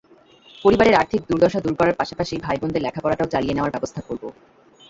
[0.63, 4.23] পরিবারের আর্থিক দুর্দশা দূর করার পাশাপাশি ভাইবোনদের লেখাপড়াটাও চালিয়ে নেওয়ার ব্যবস্থা করব।